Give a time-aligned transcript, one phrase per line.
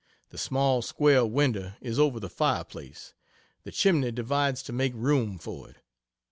[0.31, 3.13] The small square window is over the fireplace;
[3.61, 5.75] the chimney divides to make room for it.